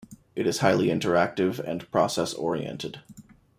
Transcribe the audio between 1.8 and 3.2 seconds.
process-oriented.